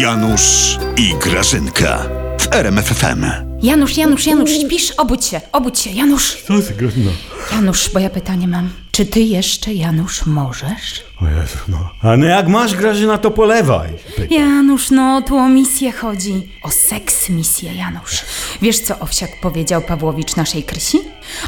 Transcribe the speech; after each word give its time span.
Janusz 0.00 0.78
i 0.96 1.14
Grażynka 1.22 2.08
w 2.40 2.54
RMFFM. 2.54 3.24
Janusz, 3.62 3.96
Janusz, 3.96 4.26
Janusz, 4.26 4.50
śpisz? 4.50 4.90
Obudź 4.90 5.24
się, 5.24 5.40
obudź 5.52 5.78
się, 5.78 5.90
Janusz. 5.90 6.36
Co 6.48 6.62
ty, 6.62 6.74
Grażyna? 6.74 7.10
Janusz, 7.52 7.90
bo 7.92 7.98
ja 7.98 8.10
pytanie 8.10 8.48
mam. 8.48 8.70
Czy 8.96 9.06
ty 9.06 9.20
jeszcze, 9.20 9.74
Janusz, 9.74 10.26
możesz? 10.26 11.04
O 11.20 11.24
Jezu, 11.26 11.58
no. 11.68 11.90
A 12.02 12.16
no 12.16 12.26
jak 12.26 12.48
masz, 12.48 12.74
Grażyna, 12.74 13.18
to 13.18 13.30
polewaj. 13.30 13.88
Janusz, 14.30 14.90
no 14.90 15.22
tu 15.22 15.36
o 15.36 15.48
misję 15.48 15.92
chodzi. 15.92 16.48
O 16.62 16.70
seks 16.70 17.28
misję, 17.28 17.74
Janusz. 17.74 18.24
Wiesz, 18.62 18.80
co 18.80 18.98
Owsiak 18.98 19.30
powiedział 19.40 19.82
Pawłowicz 19.82 20.36
naszej 20.36 20.62
Krysi? 20.62 20.98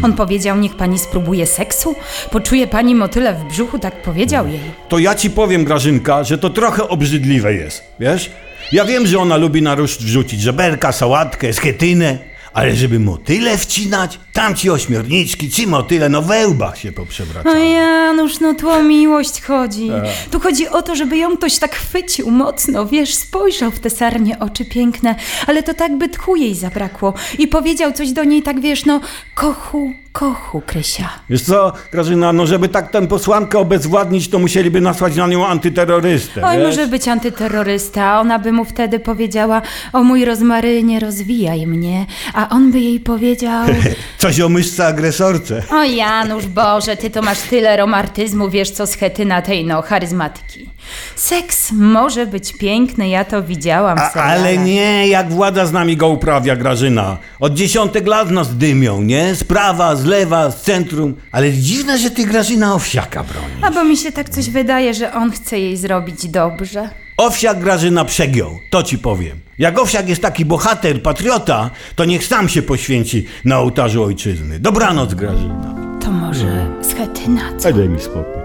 On 0.03 0.13
powiedział, 0.13 0.57
niech 0.57 0.75
pani 0.75 0.99
spróbuje 0.99 1.47
seksu. 1.47 1.95
Poczuje 2.31 2.67
pani 2.67 2.95
motyle 2.95 3.35
w 3.35 3.45
brzuchu, 3.45 3.79
tak 3.79 4.03
powiedział 4.03 4.49
jej. 4.49 4.61
To 4.89 4.99
ja 4.99 5.15
ci 5.15 5.31
powiem, 5.31 5.65
Grażynka, 5.65 6.25
że 6.25 6.39
to 6.39 6.51
trochę 6.51 6.89
obrzydliwe 6.89 7.55
jest, 7.55 7.85
wiesz? 8.01 8.31
Ja 8.73 8.85
wiem, 8.85 9.07
że 9.07 9.19
ona 9.19 9.37
lubi 9.37 9.63
na 9.63 9.75
ruszt 9.75 10.03
wrzucić 10.03 10.41
żeberka, 10.41 10.93
sałatkę, 10.93 11.53
schetynę, 11.53 12.19
ale 12.59 12.77
żeby 12.77 12.99
motyle 12.99 13.59
wcinać, 13.59 14.21
tam 14.33 14.55
ci 14.55 14.71
ośmiorniczki, 14.71 15.51
ci 15.51 15.67
motyle, 15.67 16.09
no 16.09 16.23
we 16.23 16.49
łbach 16.49 16.79
się 16.79 16.89
O 16.89 16.93
poprzewracały. 16.93 17.69
Janusz, 17.69 18.41
no 18.41 18.55
tu 18.55 18.71
o 18.71 18.83
miłość 18.83 19.43
chodzi. 19.43 19.91
Tu 20.31 20.41
chodzi 20.41 20.69
o 20.69 20.83
to, 20.83 20.97
żeby 20.97 21.17
ją 21.17 21.37
ktoś 21.37 21.59
tak 21.59 21.77
chwycił 21.77 22.31
mocno, 22.31 22.87
wiesz, 22.87 23.15
spojrzał 23.15 23.71
w 23.71 23.81
te 23.81 23.91
sarnie 23.91 24.39
oczy 24.39 24.65
piękne, 24.65 25.15
ale 25.47 25.63
to 25.63 25.75
tak 25.75 25.99
by 25.99 26.09
tchu 26.09 26.37
jej 26.37 26.55
zabrakło. 26.55 27.15
I 27.39 27.49
powiedział 27.49 27.93
coś 27.93 28.13
do 28.13 28.25
niej 28.25 28.43
tak, 28.43 28.61
wiesz, 28.61 28.85
no, 28.85 29.01
kochu, 29.35 29.93
kochu, 30.19 30.63
Krysia. 30.67 31.09
Wiesz 31.31 31.43
co, 31.43 31.73
Grażyna, 31.93 32.33
no 32.33 32.47
żeby 32.47 32.69
tak 32.69 32.91
tę 32.91 33.07
posłankę 33.07 33.59
obezwładnić, 33.59 34.31
to 34.31 34.39
musieliby 34.39 34.81
nasłać 34.81 35.17
na 35.17 35.27
nią 35.27 35.47
antyterrorystę, 35.47 36.43
Oj, 36.45 36.57
wiesz? 36.57 36.67
może 36.67 36.87
być 36.87 37.09
antyterrorysta, 37.09 38.21
ona 38.21 38.39
by 38.39 38.53
mu 38.53 38.65
wtedy 38.65 39.01
powiedziała, 39.01 39.63
o 39.93 40.05
mój 40.05 40.25
rozmarynie, 40.25 41.01
rozwijaj 41.01 41.67
mnie, 41.67 42.07
a 42.35 42.49
on 42.49 42.73
by 42.73 42.81
jej 42.81 43.01
powiedział... 43.01 43.67
Coś 44.19 44.41
o 44.41 44.49
myszce 44.49 44.87
agresorce. 44.87 45.63
O 45.71 45.85
Janusz, 45.85 46.47
Boże, 46.47 46.97
ty 46.97 47.11
to 47.11 47.23
masz 47.23 47.41
tyle 47.41 47.77
romantyzmu, 47.77 48.51
wiesz 48.51 48.71
co, 48.71 48.87
schetyna 48.87 49.43
tej, 49.43 49.67
no, 49.67 49.83
charyzmatyki. 49.83 50.71
Seks 51.17 51.73
może 51.73 52.27
być 52.27 52.53
piękny, 52.53 53.09
ja 53.09 53.25
to 53.25 53.43
widziałam 53.43 53.99
A, 53.99 54.13
ale 54.13 54.59
nie, 54.59 55.09
jak 55.09 55.33
władza 55.33 55.67
z 55.67 55.73
nami 55.73 55.97
go 55.97 56.09
uprawia, 56.09 56.57
Grażyna. 56.57 57.17
Od 57.41 57.55
dziesiątek 57.55 58.07
lat 58.07 58.31
nas 58.31 58.57
dymią, 58.57 59.03
nie? 59.03 59.35
Z 59.35 59.45
prawa, 59.45 59.97
z 59.97 60.05
lewa, 60.09 60.51
z 60.51 60.63
centrum. 60.63 61.15
Ale 61.33 61.53
dziwne, 61.53 61.99
że 61.99 62.11
ty 62.11 62.25
Grażyna 62.25 62.75
Owsiaka 62.75 63.25
broni. 63.25 63.55
A 63.63 63.71
bo 63.71 63.85
mi 63.85 63.97
się 63.97 64.13
tak 64.13 64.29
coś 64.29 64.51
wydaje, 64.51 64.95
że 64.95 65.13
on 65.13 65.31
chce 65.31 65.59
jej 65.59 65.77
zrobić 65.77 66.29
dobrze. 66.29 66.91
Owsiak 67.17 67.61
Grażyna 67.61 68.05
przegiął, 68.05 68.59
to 68.71 68.83
ci 68.83 68.99
powiem. 68.99 69.41
Jak 69.59 69.79
Owsiak 69.79 70.09
jest 70.09 70.23
taki 70.23 70.45
bohater, 70.45 71.03
patriota, 71.03 71.71
to 71.97 72.05
niech 72.05 72.27
sam 72.27 72.49
się 72.49 72.63
poświęci 72.63 73.27
na 73.45 73.59
ołtarzu 73.59 74.05
ojczyzny. 74.05 74.59
Dobranoc, 74.61 75.15
Grażyna. 75.15 75.75
To 76.05 76.11
może 76.11 76.67
schetyna, 76.83 77.43
co? 77.59 77.73
daj 77.73 77.89
mi 77.89 78.01
spokój. 78.01 78.38